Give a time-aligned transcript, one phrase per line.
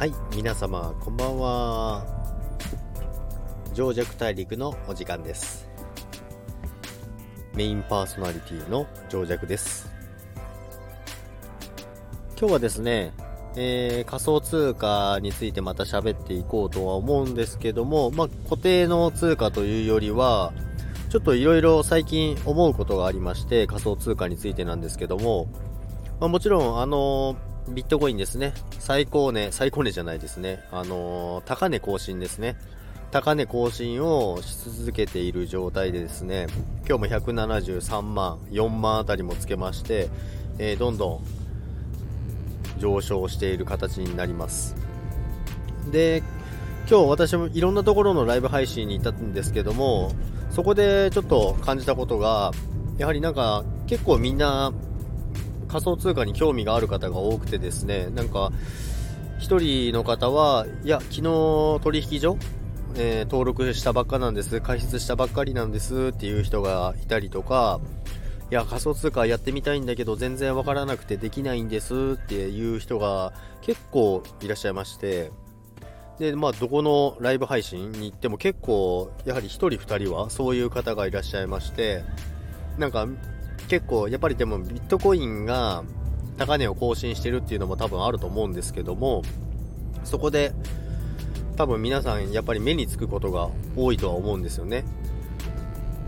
[0.00, 2.06] はい皆様こんばんは。
[3.74, 5.68] 上弱大陸のお時間です。
[7.54, 9.92] メインパーソナリティの上弱です。
[12.38, 13.12] 今日はですね、
[13.56, 20.54] えー、仮想通貨についてまた喋っていこうとは思うんですけども、まあ、固定の通貨というよりは
[21.10, 25.48] ちょっといろいろ最近思うことがありまして仮想通貨についてなんですけども、
[26.20, 28.52] まあ、もちろんあのービットコインですね。
[28.78, 30.64] 最高値、最高値じゃないですね。
[30.72, 32.56] あのー、高値更新ですね。
[33.10, 36.46] 高値更新をし続けている状態でですね、
[36.88, 40.08] 今日も173万、4万あたりもつけまして、
[40.58, 41.20] えー、どんどん
[42.78, 44.74] 上昇している形になります。
[45.90, 46.22] で、
[46.88, 50.12] 今日私もいろんなところのライブ配信に行ったんですけども、
[50.50, 52.52] そこでちょっと感じたことが、
[52.98, 54.72] やはりなんか結構みんな
[55.70, 58.50] 仮想通貨に興味がある方が多くてですね、なんか、
[59.38, 61.22] 1人の方は、いや、昨日
[61.82, 62.36] 取引所、
[62.96, 67.80] えー、登録したばっかなんです、開設したばっかりなんですっていう人がいたりとか、
[68.50, 75.30] いや、仮想通貨やってみたいんだけど全然わからなくてできないんですっていう人が結構いらっしゃいまして、
[76.18, 82.02] で、まあ、どこのライブ配信に行っても結構、やはり1人2人はそういう方がいらっしゃいまして、
[82.76, 83.06] なんか、
[83.70, 85.84] 結構やっぱりでもビットコインが
[86.36, 89.22] 高値を更新してるっていうのも多分あると思うんですけども
[90.02, 90.52] そこで
[91.56, 94.84] 多分皆さんやっぱり目につくことが多いとは思うんですよね。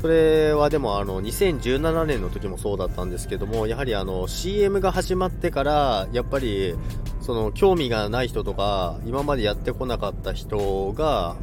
[0.00, 6.74] それはでもあの2017年の時もそうだったんですけどもやはりあの CM が始まってからやっぱり
[7.20, 11.36] その興味がない人とか今までやってこなかった人が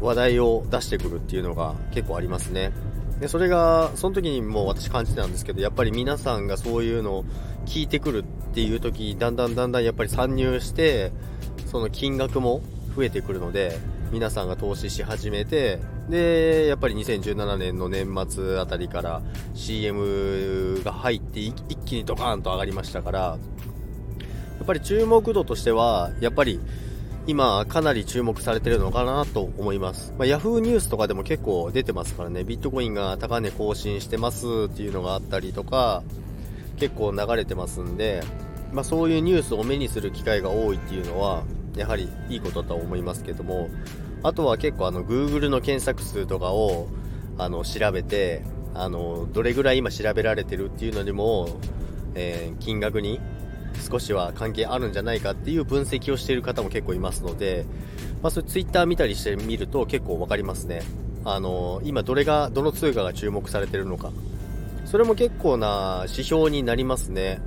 [0.00, 2.70] 話題を出してくるっていうのが結構ありますね。
[3.20, 7.24] でそれがその時にもう私感じてたんですけどやっぱり皆さんがそういうのを
[7.66, 11.12] 聞いてくるっていう時だんだんだんだんやっぱり参入して
[11.66, 12.62] その金額も
[12.96, 13.78] 増えてくるので
[14.10, 19.22] 皆さんが投資し始めてでやっぱり2017年の年末あたりから
[19.54, 21.52] CM が入って一
[21.84, 23.38] 気にドカーンと上がりましたからや
[24.62, 26.58] っぱり注目度としてはやっぱり
[27.28, 30.14] 今かなり注目されてるのかなと思います。
[30.16, 36.02] まあ、Yahoo ニュースとかでも結構出てますからね、ビットコインが高値更新してますっていうのがあったりとか、
[36.78, 38.22] 結構流れてますんで、
[38.72, 41.42] まあ、そういうニュースを目にする機会が多いっていうのは、
[41.76, 43.68] やはりいいことだと思いますけども、
[44.22, 46.88] あとは結構あの Google の検索数とかを
[47.36, 51.58] あの調べて、あの、どれぐらい今調べられてるっていうのにも、
[52.14, 53.20] えー、金額に
[53.90, 57.64] 少しは関係あるんじゃないかっていう分析をしている方も結構いますので、
[58.22, 60.82] まあ、それツイッター見たりしてみると結構わかりますね。
[61.24, 64.12] あの今どれが、どの通貨が注目されてるのか。
[64.84, 67.40] それも結構な指標になりますね。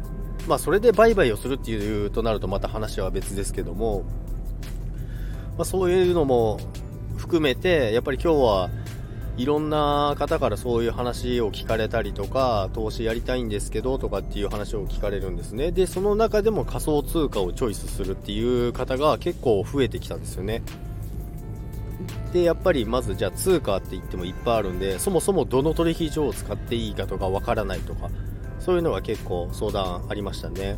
[0.47, 4.03] まあそれで売買をするっていうとなるとまた話は別ですけども、
[5.57, 6.59] まあそういうのも
[7.17, 8.69] 含めて、やっぱり今日は
[9.37, 15.71] いろんな方からそういう話を聞かれたりとか、投資やりたいんですけどとかっていう話を聞かれるんですね。
[15.71, 20.61] で、その中でも仮想通貨をチョイスするっていう方が結構増えてきたんですよね。
[22.33, 28.09] で、やっぱりまずじゃあ通貨って言ってもいっぱいあるんで、そもそもどの取引所を使っていいかとかわからないとか、
[28.59, 30.77] そういうのが結構相談ありましたね。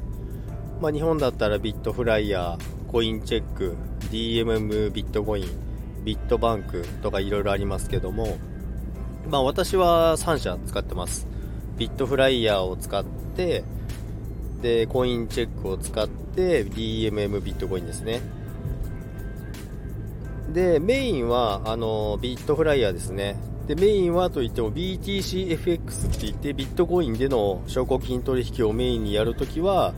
[0.82, 3.76] まあ日本だったらビットフライヤー、コインチェック、
[4.12, 5.73] DMM ビットコイン、
[6.04, 8.38] ビットバンクとかいろいろありますけども、
[9.30, 11.28] まあ私は3社使ってます。
[11.78, 13.04] ビットフライヤーを使っ
[13.36, 13.64] て、
[14.62, 18.22] で、コインチェックを使って、DMM ビットコインですね。
[20.54, 23.36] で、メインは、あの、ビットフライヤーですね。
[23.68, 29.94] で、メインはといっても BTCFX って言って、ビットコインでの証拠金取引をメインにやるときは、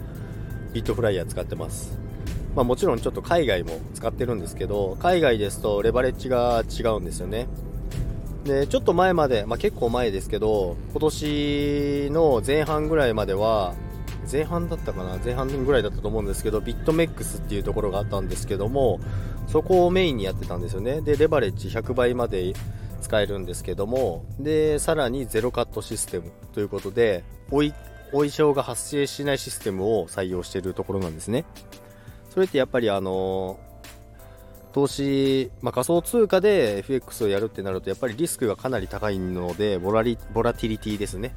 [0.73, 2.04] ビットフライヤー使ってます。
[2.55, 7.47] まあ、もちろんちょっと海外も使ってるんですけど、海外ですとレバレッジが違うんですよね。
[8.45, 13.73] で、ちょっと前まで、まあ、結構前ですけど、今年の前半ぐらいまでは、
[14.31, 18.99] 前半だったかな前半ぐらいだったと思うんですけど、ビットメックスっていうところがあったんですけども、
[19.47, 21.01] そこをメインにやってたんですよね。
[21.01, 22.53] で、レバレッジ100倍まで
[23.01, 27.73] 使えるんですけども、で、さらにゼロカットシステムということで、おい、
[28.09, 31.45] お衣装が発生しないシステムを採用しているところなんですね。
[32.35, 33.57] それってやっぱりあの
[34.73, 41.33] 投資、まあ、仮想通貨で FX をやるってなるとやっぱりリスクがかなり高いのでボラリボラティリティですね。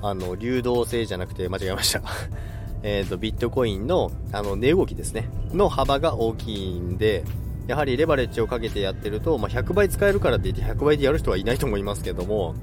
[0.00, 2.00] あの流動性じゃなくて間違えました。
[2.82, 5.28] えとビットコインのあの値動きですね。
[5.52, 7.22] の幅が大きいんで
[7.66, 12.54] やはりレバレッジをかけてやってると、まあ、100倍使えるからって言って100倍でやる人はいないと思いますけども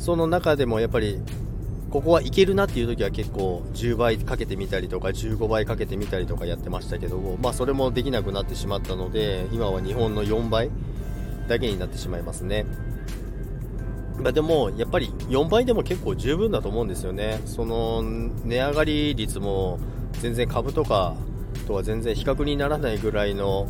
[0.00, 1.20] その中でもやっぱり
[1.90, 10.70] ここはいけるなっていう時は結構10倍かけてみたりとか15倍かけてみたりとかやってましたけど、まあそれもできなくなってしまったので、今は日本の4倍
[11.48, 12.66] だけになってしまいますね。
[14.20, 17.40] まあ、でも、やっぱり4倍でも結構十分だと思うんですよね。
[17.46, 19.78] その値上がり率も
[20.14, 21.14] 全然株とか
[21.66, 23.68] とは全然比較にならないぐらいの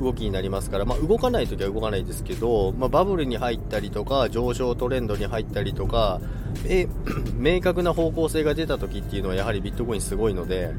[0.00, 6.20] 動きになりますから、まあ、動かないときは動かないですけど、まあ、バブルに入ったりとか上昇トレンドに入ったりとか
[6.66, 6.88] え
[7.36, 10.72] 明確な方向性が出たときっていうのはやはりビットコインすごいので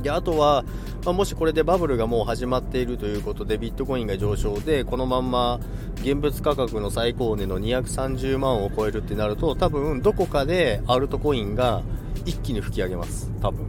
[0.00, 0.64] であとは、
[1.04, 5.60] まあ、もしこれでバブルがもう始まっているということでビットコインが上昇でこのまんま
[5.96, 11.82] 現物価格の最高値の230万を超えるってなると多分どこかでアルトコインが
[12.24, 13.30] 一気に吹き上げます。
[13.40, 13.66] 多分。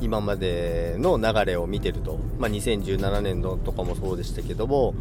[0.00, 4.94] 今までの流れを見てると、まあ、2017年度とかもそうでしたけども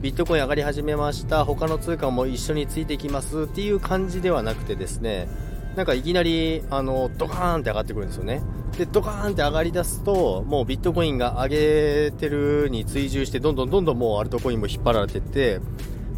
[0.00, 1.44] ビットコイン上がり始めました。
[1.44, 5.28] 他の通貨も一緒についてきますっていう感じではなくてですね
[5.74, 8.42] なんかいきなりあのドカーンって上がってくるんですよね。
[8.76, 15.60] でドカーンって上がり出すともうビットコインが上げてるに追従してどんどんどんどんもうアルトコインも引っ張られてって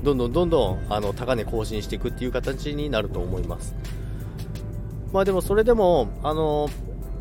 [0.02, 3.74] どんどんどんどんあの高値更新していくっていう形になると思います。
[5.12, 6.68] まあでもそれでもあの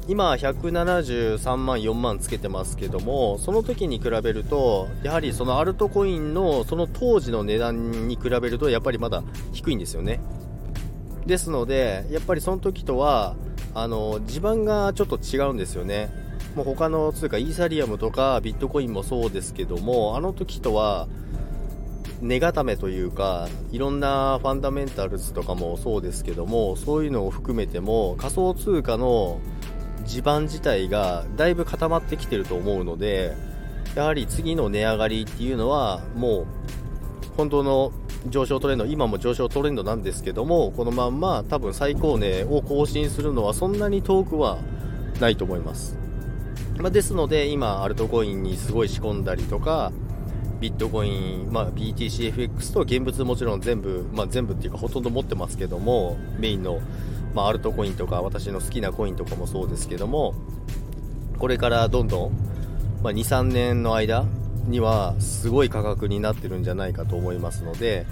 [0.09, 9.23] 今173万4万つけてますけどもその時に比べるとやはりそのアルトコインのその当時の値段に比べるとやっぱりまだ
[9.53, 10.19] 低いんですよね。
[11.27, 13.35] ですのでやっぱりその時とは
[13.75, 16.09] あの地盤がちょっと違うんですよね。
[16.55, 21.07] もう他の通貨イーサリアムとかビットコインもそうですけどもあの時とは
[22.21, 29.39] 値固めというかいろんなファンダメンタルズとかもそうですけどもそういうのを含めても仮想通貨の
[30.05, 33.35] 地盤自体がだいぶ固まってきてると思うので
[33.95, 36.47] やはり次の値上がりっていうのはもう
[37.37, 37.91] 本当の
[38.27, 44.59] 上昇トレンド今も上昇トレンドなんですけどもこのまんま多分最高値を更新するのはそんなに遠くは
[45.19, 45.97] ないと思います、
[46.77, 49.91] まあ、ですので今アルトコインにすごい仕込んだりとか
[50.59, 56.79] ビットコイン、まあ、BTCFX と現物もちろん全部、まあ、全部っていうかほとんど持ってますけどもメインの
[57.33, 60.33] まあ、アルトコインとか私の好きなコインとかもそうですけども
[61.37, 62.31] これからどんどん、
[63.03, 64.25] まあ、23年の間
[64.65, 68.05] にはすごい価格になってるんじゃないかと思いますので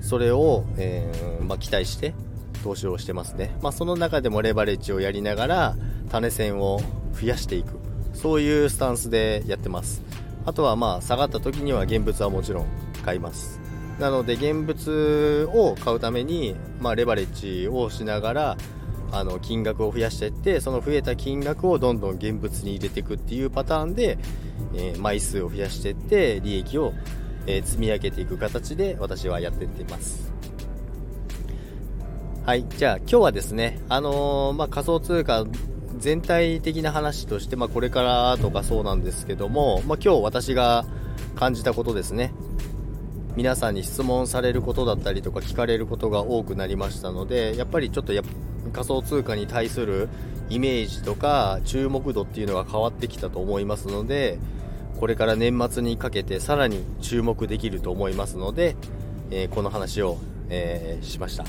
[0.00, 2.14] それを、えー、まあ、期待して
[2.62, 5.76] 投資をしてますね、まあ、その中でもレバレッジをやりながら
[6.10, 6.80] 種銭を
[7.12, 7.86] 増やしていく。
[8.16, 10.02] そういうスタンスでやってます。
[10.46, 12.66] あとはまあ下がった時には現物はもちろん
[13.04, 13.60] 買います。
[13.98, 18.56] なので現物を買うために、まあ、レバレッジをしながら
[19.10, 24.18] あの金額を増やしていってその増えた金額をどんどん現物に入れていくっていうパターンで、
[24.74, 26.92] えー、枚数を増やしていって利益を、
[27.46, 30.32] えー、積み上げていく形で私はやっていっています。
[32.44, 35.44] はいじゃあ今日はですね、あのー、まあ、仮想通貨
[35.98, 40.84] 全体的な話として、まあ、これからとかそうなんですけども、まあ、今日私が
[41.34, 42.32] 感じたことですね。
[43.36, 48.22] 皆さんに質問されることだったりとか聞かれることが多くなりましたのでやっぱりちょっとや
[48.72, 50.08] 仮想通貨に対する
[50.48, 54.38] イメージとか注目度っていうのが変わってきたと思いますので
[54.98, 58.74] これから年末にかけてさらに注目できると思いますので、
[59.30, 60.16] えー、この話を、
[60.48, 61.44] えー、しました。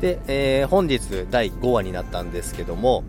[0.00, 3.04] で、えー、本日第5話になったんですけども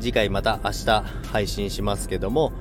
[0.00, 1.02] 次回また明日
[1.32, 2.52] 配信しますけども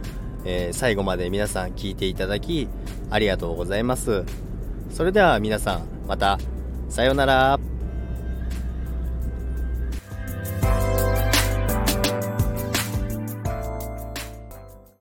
[0.50, 2.70] えー、最後まで皆さん聞いていただき、
[3.10, 4.24] ありがとうございます。
[4.92, 6.40] それでは皆さん、また、
[6.90, 7.77] さようなら。